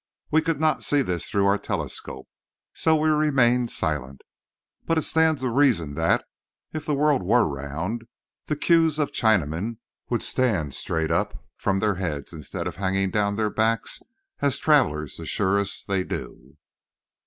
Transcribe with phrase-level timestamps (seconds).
[0.31, 2.27] We could not see this through our telescope,
[2.73, 4.21] so we remained silent.
[4.85, 6.25] But it stands to reason that,
[6.73, 8.05] if the world were round,
[8.47, 9.77] the queues of Chinamen
[10.09, 14.01] would stand straight up from their heads instead of hanging down their backs,
[14.39, 16.57] as travellers assure us they do.